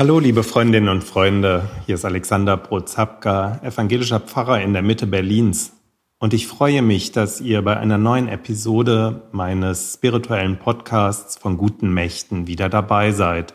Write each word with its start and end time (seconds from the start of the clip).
Hallo, 0.00 0.18
liebe 0.18 0.44
Freundinnen 0.44 0.88
und 0.88 1.04
Freunde. 1.04 1.68
Hier 1.84 1.96
ist 1.96 2.06
Alexander 2.06 2.56
Prozapka, 2.56 3.60
evangelischer 3.62 4.18
Pfarrer 4.18 4.62
in 4.62 4.72
der 4.72 4.80
Mitte 4.80 5.06
Berlins. 5.06 5.74
Und 6.18 6.32
ich 6.32 6.46
freue 6.46 6.80
mich, 6.80 7.12
dass 7.12 7.42
ihr 7.42 7.60
bei 7.60 7.76
einer 7.76 7.98
neuen 7.98 8.26
Episode 8.26 9.28
meines 9.30 9.92
spirituellen 9.92 10.58
Podcasts 10.58 11.36
von 11.36 11.58
guten 11.58 11.92
Mächten 11.92 12.46
wieder 12.46 12.70
dabei 12.70 13.12
seid. 13.12 13.52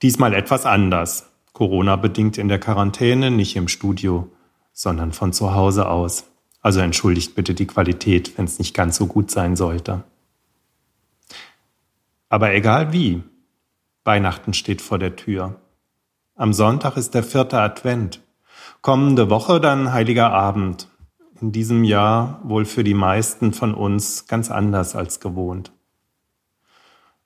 Diesmal 0.00 0.32
etwas 0.32 0.64
anders. 0.64 1.28
Corona 1.52 1.96
bedingt 1.96 2.38
in 2.38 2.48
der 2.48 2.60
Quarantäne, 2.60 3.30
nicht 3.30 3.54
im 3.54 3.68
Studio, 3.68 4.30
sondern 4.72 5.12
von 5.12 5.34
zu 5.34 5.52
Hause 5.52 5.90
aus. 5.90 6.30
Also 6.62 6.80
entschuldigt 6.80 7.34
bitte 7.34 7.52
die 7.52 7.66
Qualität, 7.66 8.38
wenn 8.38 8.46
es 8.46 8.58
nicht 8.58 8.72
ganz 8.72 8.96
so 8.96 9.06
gut 9.06 9.30
sein 9.30 9.54
sollte. 9.54 10.02
Aber 12.30 12.54
egal 12.54 12.94
wie, 12.94 13.22
Weihnachten 14.04 14.54
steht 14.54 14.82
vor 14.82 14.98
der 14.98 15.16
Tür. 15.16 15.60
Am 16.34 16.52
Sonntag 16.52 16.96
ist 16.96 17.14
der 17.14 17.22
vierte 17.22 17.60
Advent. 17.60 18.20
Kommende 18.80 19.28
Woche 19.28 19.60
dann 19.60 19.92
Heiliger 19.92 20.32
Abend. 20.32 20.88
In 21.40 21.52
diesem 21.52 21.84
Jahr 21.84 22.40
wohl 22.44 22.64
für 22.64 22.84
die 22.84 22.94
meisten 22.94 23.52
von 23.52 23.74
uns 23.74 24.26
ganz 24.26 24.50
anders 24.50 24.96
als 24.96 25.20
gewohnt. 25.20 25.72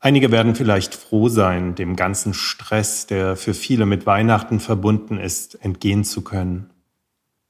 Einige 0.04 0.32
werden 0.32 0.56
vielleicht 0.56 0.96
froh 0.96 1.28
sein, 1.28 1.76
dem 1.76 1.94
ganzen 1.94 2.34
Stress, 2.34 3.06
der 3.06 3.36
für 3.36 3.54
viele 3.54 3.86
mit 3.86 4.04
Weihnachten 4.04 4.58
verbunden 4.58 5.16
ist, 5.16 5.62
entgehen 5.64 6.02
zu 6.02 6.22
können. 6.22 6.70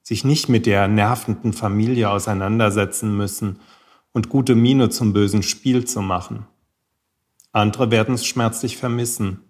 Sich 0.02 0.22
nicht 0.24 0.50
mit 0.50 0.66
der 0.66 0.86
nervenden 0.86 1.54
Familie 1.54 2.10
auseinandersetzen 2.10 3.16
müssen 3.16 3.60
und 4.12 4.28
gute 4.28 4.54
Miene 4.54 4.90
zum 4.90 5.14
bösen 5.14 5.42
Spiel 5.42 5.86
zu 5.86 6.02
machen. 6.02 6.46
Andere 7.52 7.90
werden 7.90 8.14
es 8.14 8.24
schmerzlich 8.24 8.78
vermissen, 8.78 9.40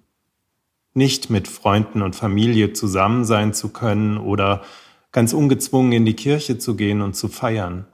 nicht 0.92 1.30
mit 1.30 1.48
Freunden 1.48 2.02
und 2.02 2.16
Familie 2.16 2.72
zusammen 2.72 3.24
sein 3.24 3.54
zu 3.54 3.68
können 3.68 4.18
oder 4.18 4.62
ganz 5.12 5.32
ungezwungen 5.32 5.92
in 5.92 6.04
die 6.04 6.16
Kirche 6.16 6.58
zu 6.58 6.74
gehen 6.74 7.00
und 7.00 7.14
zu 7.14 7.28
feiern. 7.28 7.86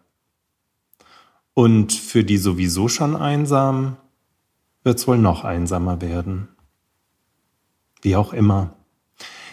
Und 1.52 1.92
für 1.92 2.24
die 2.24 2.38
sowieso 2.38 2.88
schon 2.88 3.16
Einsamen 3.16 3.96
wird 4.82 4.98
es 4.98 5.06
wohl 5.06 5.18
noch 5.18 5.44
einsamer 5.44 6.00
werden. 6.00 6.48
Wie 8.00 8.16
auch 8.16 8.32
immer. 8.32 8.74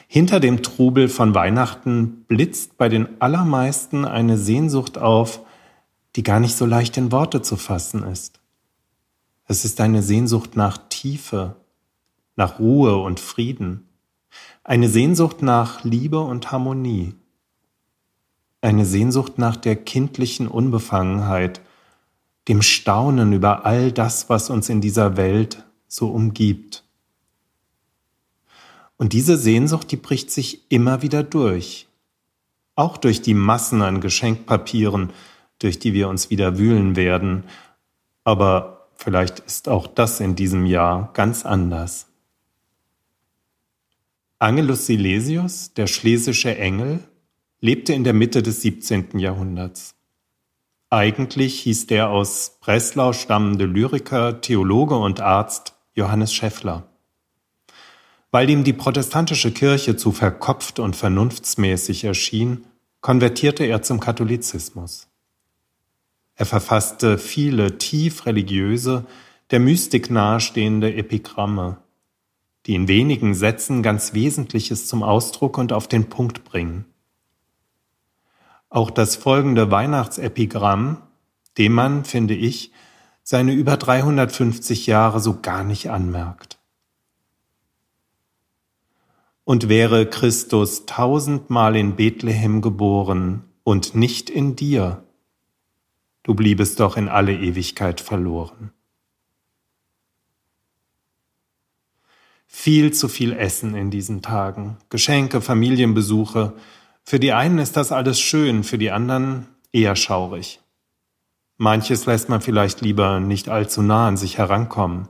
Hinter 0.07 0.39
dem 0.39 0.63
Trubel 0.63 1.09
von 1.09 1.33
Weihnachten 1.33 2.25
blitzt 2.27 2.77
bei 2.77 2.89
den 2.89 3.19
allermeisten 3.19 4.05
eine 4.05 4.37
Sehnsucht 4.37 4.97
auf, 4.97 5.41
die 6.15 6.23
gar 6.23 6.39
nicht 6.39 6.55
so 6.55 6.65
leicht 6.65 6.95
in 6.95 7.11
Worte 7.11 7.41
zu 7.41 7.57
fassen 7.57 8.03
ist. 8.03 8.39
Es 9.47 9.63
ist 9.63 9.79
eine 9.79 10.01
Sehnsucht 10.01 10.55
nach 10.55 10.79
Tiefe, 10.89 11.55
nach 12.35 12.59
Ruhe 12.59 12.97
und 12.97 13.19
Frieden, 13.19 13.87
eine 14.63 14.89
Sehnsucht 14.89 15.43
nach 15.43 15.83
Liebe 15.83 16.19
und 16.19 16.51
Harmonie, 16.51 17.13
eine 18.61 18.85
Sehnsucht 18.85 19.37
nach 19.37 19.55
der 19.55 19.75
kindlichen 19.75 20.47
Unbefangenheit, 20.47 21.61
dem 22.47 22.63
Staunen 22.63 23.33
über 23.33 23.65
all 23.65 23.91
das, 23.91 24.29
was 24.29 24.49
uns 24.49 24.69
in 24.69 24.81
dieser 24.81 25.15
Welt 25.15 25.63
so 25.87 26.09
umgibt. 26.09 26.83
Und 28.97 29.13
diese 29.13 29.37
Sehnsucht, 29.37 29.91
die 29.91 29.97
bricht 29.97 30.31
sich 30.31 30.71
immer 30.71 31.03
wieder 31.03 31.21
durch, 31.21 31.87
auch 32.75 32.97
durch 32.97 33.21
die 33.21 33.33
Massen 33.35 33.83
an 33.83 34.01
Geschenkpapieren, 34.01 35.11
durch 35.59 35.77
die 35.77 35.93
wir 35.93 36.09
uns 36.09 36.31
wieder 36.31 36.57
wühlen 36.57 36.95
werden, 36.95 37.43
aber 38.23 38.74
Vielleicht 38.95 39.39
ist 39.39 39.69
auch 39.69 39.87
das 39.87 40.19
in 40.19 40.35
diesem 40.35 40.65
Jahr 40.65 41.11
ganz 41.13 41.45
anders. 41.45 42.07
Angelus 44.39 44.85
Silesius, 44.85 45.73
der 45.73 45.87
schlesische 45.87 46.57
Engel, 46.57 46.99
lebte 47.61 47.93
in 47.93 48.03
der 48.03 48.13
Mitte 48.13 48.43
des 48.43 48.61
17. 48.61 49.19
Jahrhunderts. 49.19 49.95
Eigentlich 50.89 51.61
hieß 51.61 51.87
der 51.87 52.09
aus 52.09 52.57
Breslau 52.61 53.13
stammende 53.13 53.65
Lyriker, 53.65 54.41
Theologe 54.41 54.95
und 54.95 55.19
Arzt 55.19 55.73
Johannes 55.93 56.33
Scheffler. 56.33 56.87
Weil 58.31 58.49
ihm 58.49 58.63
die 58.63 58.73
protestantische 58.73 59.51
Kirche 59.51 59.95
zu 59.95 60.11
verkopft 60.11 60.79
und 60.79 60.95
vernunftsmäßig 60.95 62.03
erschien, 62.03 62.65
konvertierte 63.01 63.63
er 63.63 63.81
zum 63.81 63.99
Katholizismus. 63.99 65.07
Er 66.35 66.45
verfasste 66.45 67.17
viele 67.17 67.77
tief 67.77 68.25
religiöse, 68.25 69.05
der 69.51 69.59
Mystik 69.59 70.09
nahestehende 70.09 70.93
Epigramme, 70.93 71.77
die 72.65 72.75
in 72.75 72.87
wenigen 72.87 73.33
Sätzen 73.33 73.83
ganz 73.83 74.13
Wesentliches 74.13 74.87
zum 74.87 75.01
Ausdruck 75.01 75.57
und 75.57 75.71
auf 75.71 75.87
den 75.87 76.09
Punkt 76.09 76.43
bringen. 76.43 76.85
Auch 78.69 78.89
das 78.89 79.15
folgende 79.15 79.71
Weihnachtsepigramm, 79.71 80.97
dem 81.57 81.73
man, 81.73 82.03
finde 82.03 82.33
ich, 82.33 82.73
seine 83.23 83.53
über 83.53 83.77
350 83.77 84.87
Jahre 84.87 85.21
so 85.21 85.39
gar 85.41 85.63
nicht 85.63 85.89
anmerkt. 85.89 86.59
Und 89.45 89.69
wäre 89.69 90.07
Christus 90.07 90.85
tausendmal 90.85 91.75
in 91.75 91.95
Bethlehem 91.95 92.61
geboren 92.61 93.43
und 93.63 93.95
nicht 93.95 94.29
in 94.29 94.55
dir, 94.55 95.04
du 96.25 96.33
bliebest 96.33 96.79
doch 96.79 96.97
in 96.97 97.07
alle 97.07 97.33
Ewigkeit 97.33 98.01
verloren. 98.01 98.71
Viel 102.47 102.91
zu 102.93 103.07
viel 103.07 103.31
Essen 103.31 103.75
in 103.75 103.91
diesen 103.91 104.23
Tagen, 104.23 104.77
Geschenke, 104.89 105.39
Familienbesuche. 105.39 106.53
Für 107.03 107.19
die 107.19 107.31
einen 107.31 107.59
ist 107.59 107.77
das 107.77 107.91
alles 107.91 108.19
schön, 108.19 108.63
für 108.63 108.79
die 108.79 108.89
anderen 108.89 109.45
eher 109.71 109.95
schaurig. 109.95 110.61
Manches 111.57 112.07
lässt 112.07 112.27
man 112.27 112.41
vielleicht 112.41 112.81
lieber 112.81 113.19
nicht 113.19 113.47
allzu 113.47 113.83
nah 113.83 114.07
an 114.07 114.17
sich 114.17 114.39
herankommen. 114.39 115.07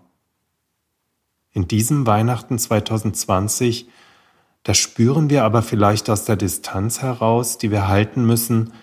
In 1.51 1.67
diesem 1.69 2.05
Weihnachten 2.05 2.59
2020, 2.59 3.87
da 4.63 4.73
spüren 4.73 5.29
wir 5.29 5.45
aber 5.45 5.61
vielleicht 5.61 6.09
aus 6.09 6.25
der 6.25 6.35
Distanz 6.35 7.01
heraus, 7.01 7.57
die 7.57 7.71
wir 7.71 7.87
halten 7.87 8.25
müssen, 8.25 8.73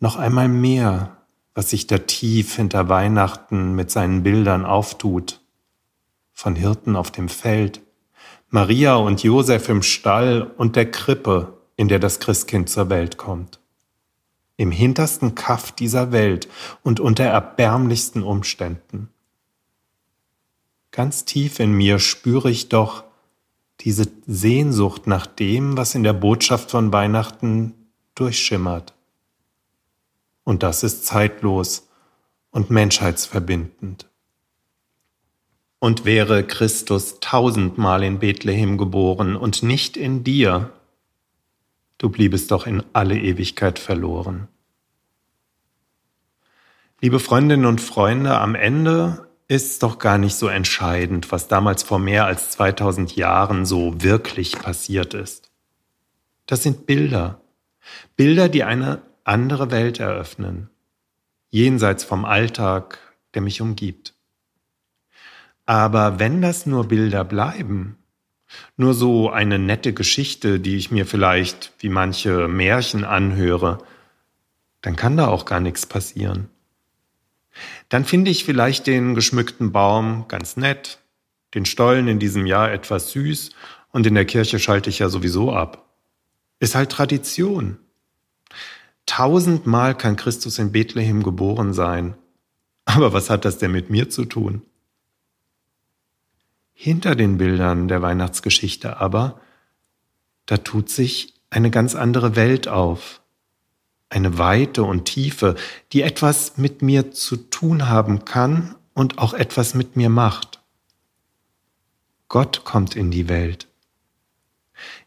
noch 0.00 0.16
einmal 0.16 0.48
mehr 0.48 1.17
was 1.58 1.70
sich 1.70 1.88
da 1.88 1.98
tief 1.98 2.54
hinter 2.54 2.88
Weihnachten 2.88 3.74
mit 3.74 3.90
seinen 3.90 4.22
Bildern 4.22 4.64
auftut. 4.64 5.40
Von 6.32 6.54
Hirten 6.54 6.94
auf 6.94 7.10
dem 7.10 7.28
Feld, 7.28 7.80
Maria 8.48 8.94
und 8.94 9.24
Josef 9.24 9.68
im 9.68 9.82
Stall 9.82 10.52
und 10.56 10.76
der 10.76 10.88
Krippe, 10.88 11.58
in 11.74 11.88
der 11.88 11.98
das 11.98 12.20
Christkind 12.20 12.70
zur 12.70 12.90
Welt 12.90 13.16
kommt. 13.16 13.58
Im 14.56 14.70
hintersten 14.70 15.34
Kaff 15.34 15.72
dieser 15.72 16.12
Welt 16.12 16.46
und 16.84 17.00
unter 17.00 17.24
erbärmlichsten 17.24 18.22
Umständen. 18.22 19.08
Ganz 20.92 21.24
tief 21.24 21.58
in 21.58 21.72
mir 21.72 21.98
spüre 21.98 22.52
ich 22.52 22.68
doch 22.68 23.02
diese 23.80 24.06
Sehnsucht 24.28 25.08
nach 25.08 25.26
dem, 25.26 25.76
was 25.76 25.96
in 25.96 26.04
der 26.04 26.12
Botschaft 26.12 26.70
von 26.70 26.92
Weihnachten 26.92 27.74
durchschimmert. 28.14 28.94
Und 30.48 30.62
das 30.62 30.82
ist 30.82 31.04
zeitlos 31.04 31.90
und 32.52 32.70
menschheitsverbindend. 32.70 34.08
Und 35.78 36.06
wäre 36.06 36.42
Christus 36.42 37.20
tausendmal 37.20 38.02
in 38.02 38.18
Bethlehem 38.18 38.78
geboren 38.78 39.36
und 39.36 39.62
nicht 39.62 39.98
in 39.98 40.24
dir, 40.24 40.72
du 41.98 42.08
bliebest 42.08 42.50
doch 42.50 42.66
in 42.66 42.82
alle 42.94 43.18
Ewigkeit 43.18 43.78
verloren. 43.78 44.48
Liebe 47.02 47.20
Freundinnen 47.20 47.66
und 47.66 47.82
Freunde, 47.82 48.38
am 48.38 48.54
Ende 48.54 49.28
ist 49.48 49.72
es 49.72 49.78
doch 49.80 49.98
gar 49.98 50.16
nicht 50.16 50.34
so 50.34 50.48
entscheidend, 50.48 51.30
was 51.30 51.48
damals 51.48 51.82
vor 51.82 51.98
mehr 51.98 52.24
als 52.24 52.52
2000 52.52 53.16
Jahren 53.16 53.66
so 53.66 54.00
wirklich 54.00 54.52
passiert 54.52 55.12
ist. 55.12 55.50
Das 56.46 56.62
sind 56.62 56.86
Bilder. 56.86 57.42
Bilder, 58.16 58.48
die 58.48 58.64
eine 58.64 59.02
andere 59.28 59.70
Welt 59.70 60.00
eröffnen, 60.00 60.70
jenseits 61.50 62.02
vom 62.02 62.24
Alltag, 62.24 62.98
der 63.34 63.42
mich 63.42 63.60
umgibt. 63.60 64.14
Aber 65.66 66.18
wenn 66.18 66.40
das 66.40 66.64
nur 66.64 66.88
Bilder 66.88 67.24
bleiben, 67.24 67.98
nur 68.78 68.94
so 68.94 69.30
eine 69.30 69.58
nette 69.58 69.92
Geschichte, 69.92 70.60
die 70.60 70.76
ich 70.76 70.90
mir 70.90 71.04
vielleicht 71.04 71.74
wie 71.78 71.90
manche 71.90 72.48
Märchen 72.48 73.04
anhöre, 73.04 73.84
dann 74.80 74.96
kann 74.96 75.18
da 75.18 75.28
auch 75.28 75.44
gar 75.44 75.60
nichts 75.60 75.84
passieren. 75.84 76.48
Dann 77.90 78.06
finde 78.06 78.30
ich 78.30 78.44
vielleicht 78.44 78.86
den 78.86 79.14
geschmückten 79.14 79.72
Baum 79.72 80.26
ganz 80.28 80.56
nett, 80.56 81.00
den 81.54 81.66
Stollen 81.66 82.08
in 82.08 82.18
diesem 82.18 82.46
Jahr 82.46 82.72
etwas 82.72 83.10
süß 83.10 83.50
und 83.90 84.06
in 84.06 84.14
der 84.14 84.24
Kirche 84.24 84.58
schalte 84.58 84.88
ich 84.88 85.00
ja 85.00 85.10
sowieso 85.10 85.52
ab. 85.52 85.86
Ist 86.60 86.74
halt 86.74 86.90
Tradition. 86.90 87.78
Tausendmal 89.08 89.96
kann 89.96 90.16
Christus 90.16 90.58
in 90.58 90.70
Bethlehem 90.70 91.22
geboren 91.22 91.72
sein. 91.72 92.14
Aber 92.84 93.14
was 93.14 93.30
hat 93.30 93.46
das 93.46 93.56
denn 93.56 93.72
mit 93.72 93.88
mir 93.88 94.10
zu 94.10 94.26
tun? 94.26 94.60
Hinter 96.74 97.16
den 97.16 97.38
Bildern 97.38 97.88
der 97.88 98.02
Weihnachtsgeschichte 98.02 98.98
aber, 98.98 99.40
da 100.44 100.58
tut 100.58 100.90
sich 100.90 101.34
eine 101.48 101.70
ganz 101.70 101.94
andere 101.94 102.36
Welt 102.36 102.68
auf, 102.68 103.22
eine 104.10 104.36
Weite 104.36 104.84
und 104.84 105.06
Tiefe, 105.06 105.56
die 105.92 106.02
etwas 106.02 106.58
mit 106.58 106.82
mir 106.82 107.10
zu 107.10 107.38
tun 107.38 107.88
haben 107.88 108.26
kann 108.26 108.74
und 108.92 109.16
auch 109.16 109.32
etwas 109.32 109.72
mit 109.72 109.96
mir 109.96 110.10
macht. 110.10 110.60
Gott 112.28 112.64
kommt 112.64 112.94
in 112.94 113.10
die 113.10 113.30
Welt. 113.30 113.68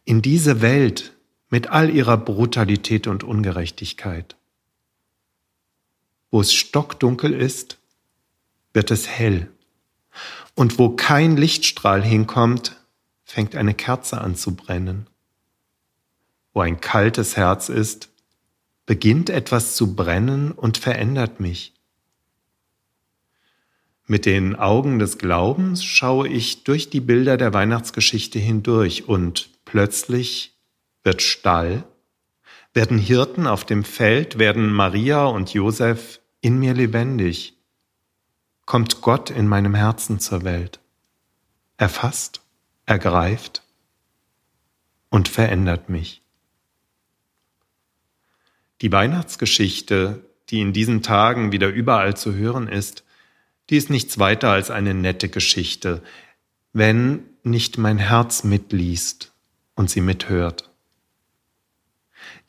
In 0.05 0.23
diese 0.23 0.61
Welt 0.61 1.13
mit 1.51 1.69
all 1.69 1.91
ihrer 1.91 2.17
Brutalität 2.17 3.05
und 3.05 3.23
Ungerechtigkeit. 3.23 4.35
Wo 6.31 6.41
es 6.41 6.53
stockdunkel 6.53 7.33
ist, 7.33 7.77
wird 8.73 8.89
es 8.89 9.07
hell. 9.07 9.51
Und 10.55 10.79
wo 10.79 10.89
kein 10.89 11.35
Lichtstrahl 11.35 12.01
hinkommt, 12.01 12.77
fängt 13.25 13.55
eine 13.55 13.73
Kerze 13.73 14.19
an 14.19 14.35
zu 14.35 14.55
brennen. 14.55 15.07
Wo 16.53 16.61
ein 16.61 16.79
kaltes 16.79 17.35
Herz 17.35 17.67
ist, 17.69 18.09
beginnt 18.85 19.29
etwas 19.29 19.75
zu 19.75 19.93
brennen 19.93 20.51
und 20.51 20.77
verändert 20.77 21.41
mich. 21.41 21.73
Mit 24.07 24.25
den 24.25 24.55
Augen 24.55 24.99
des 24.99 25.17
Glaubens 25.17 25.83
schaue 25.83 26.27
ich 26.29 26.63
durch 26.63 26.89
die 26.89 26.99
Bilder 27.01 27.35
der 27.37 27.53
Weihnachtsgeschichte 27.53 28.39
hindurch 28.39 29.07
und 29.07 29.49
plötzlich 29.65 30.51
wird 31.03 31.21
Stall, 31.21 31.83
werden 32.73 32.97
Hirten 32.97 33.47
auf 33.47 33.65
dem 33.65 33.83
Feld, 33.83 34.39
werden 34.39 34.71
Maria 34.71 35.25
und 35.25 35.53
Josef 35.53 36.19
in 36.41 36.57
mir 36.57 36.73
lebendig 36.73 37.57
kommt 38.65 39.01
Gott 39.01 39.29
in 39.29 39.47
meinem 39.49 39.75
Herzen 39.75 40.21
zur 40.21 40.43
Welt. 40.45 40.79
erfasst, 41.75 42.41
ergreift 42.85 43.63
und 45.09 45.27
verändert 45.27 45.89
mich. 45.89 46.21
Die 48.81 48.91
Weihnachtsgeschichte, 48.93 50.23
die 50.49 50.61
in 50.61 50.71
diesen 50.71 51.03
Tagen 51.03 51.51
wieder 51.51 51.67
überall 51.67 52.15
zu 52.15 52.33
hören 52.33 52.69
ist, 52.69 53.03
die 53.69 53.75
ist 53.77 53.89
nichts 53.89 54.19
weiter 54.19 54.51
als 54.51 54.71
eine 54.71 54.93
nette 54.93 55.27
Geschichte, 55.27 56.01
wenn 56.71 57.25
nicht 57.43 57.77
mein 57.77 57.97
Herz 57.97 58.45
mitliest 58.45 59.33
und 59.75 59.89
sie 59.89 60.01
mithört. 60.01 60.70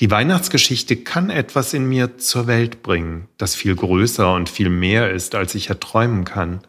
Die 0.01 0.11
Weihnachtsgeschichte 0.11 0.97
kann 0.97 1.31
etwas 1.31 1.75
in 1.75 1.87
mir 1.87 2.19
zur 2.19 2.47
Welt 2.47 2.83
bringen, 2.83 3.29
das 3.39 3.55
viel 3.55 3.77
größer 3.77 4.33
und 4.35 4.49
viel 4.49 4.71
mehr 4.71 5.11
ist, 5.11 5.35
als 5.35 5.55
ich 5.55 5.69
erträumen 5.69 6.25
kann. 6.25 6.63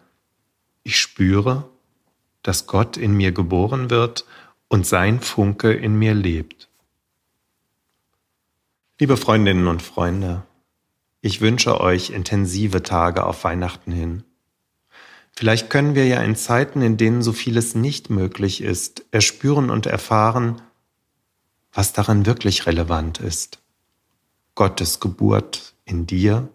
Ich 0.83 0.99
spüre, 0.99 1.69
dass 2.41 2.67
Gott 2.67 2.97
in 2.97 3.13
mir 3.13 3.31
geboren 3.31 3.89
wird 3.89 4.25
und 4.67 4.85
sein 4.85 5.21
Funke 5.21 5.73
in 5.73 5.97
mir 5.97 6.13
lebt. 6.13 6.69
Liebe 8.99 9.17
Freundinnen 9.17 9.67
und 9.67 9.81
Freunde, 9.81 10.43
ich 11.21 11.41
wünsche 11.41 11.79
euch 11.79 12.09
intensive 12.09 12.83
Tage 12.83 13.25
auf 13.25 13.43
Weihnachten 13.43 13.91
hin. 13.91 14.23
Vielleicht 15.35 15.69
können 15.69 15.95
wir 15.95 16.05
ja 16.05 16.21
in 16.21 16.35
Zeiten, 16.35 16.81
in 16.81 16.97
denen 16.97 17.23
so 17.23 17.33
vieles 17.33 17.75
nicht 17.75 18.09
möglich 18.09 18.61
ist, 18.61 19.05
erspüren 19.11 19.69
und 19.69 19.87
erfahren, 19.87 20.61
was 21.73 21.91
daran 21.93 22.25
wirklich 22.25 22.65
relevant 22.67 23.19
ist. 23.19 23.59
Gottes 24.55 24.99
Geburt 24.99 25.73
in 25.85 26.05
dir, 26.05 26.49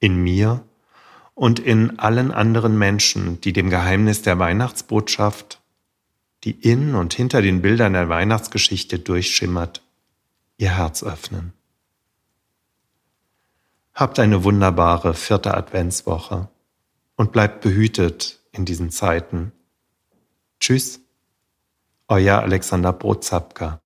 in 0.00 0.16
mir 0.16 0.64
und 1.34 1.58
in 1.58 1.98
allen 1.98 2.30
anderen 2.30 2.78
Menschen, 2.78 3.40
die 3.42 3.52
dem 3.52 3.68
Geheimnis 3.68 4.22
der 4.22 4.38
Weihnachtsbotschaft, 4.38 5.60
die 6.44 6.52
in 6.52 6.94
und 6.94 7.14
hinter 7.14 7.42
den 7.42 7.62
Bildern 7.62 7.92
der 7.92 8.08
Weihnachtsgeschichte 8.08 8.98
durchschimmert, 8.98 9.82
ihr 10.56 10.76
Herz 10.76 11.02
öffnen. 11.02 11.52
Habt 13.94 14.18
eine 14.18 14.44
wunderbare 14.44 15.14
vierte 15.14 15.54
Adventswoche 15.54 16.48
und 17.16 17.32
bleibt 17.32 17.60
behütet 17.60 18.40
in 18.52 18.64
diesen 18.64 18.90
Zeiten. 18.90 19.52
Tschüss, 20.58 21.00
euer 22.08 22.38
Alexander 22.40 22.92
Brozapka. 22.92 23.80